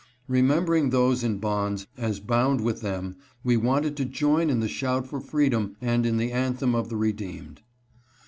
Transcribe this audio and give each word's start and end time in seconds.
Remembering 0.27 0.89
those 0.89 1.23
in 1.23 1.37
bonds 1.37 1.85
as 1.95 2.19
bound 2.19 2.61
with 2.61 2.81
them, 2.81 3.17
we 3.43 3.55
wanted 3.55 3.95
to 3.97 4.05
join 4.05 4.49
in 4.49 4.59
the 4.59 4.67
shout 4.67 5.05
for 5.05 5.19
freedom, 5.21 5.75
and 5.79 6.07
in 6.07 6.17
the 6.17 6.31
anthem 6.31 6.73
of 6.73 6.89
the 6.89 6.97
redeemed. 6.97 7.61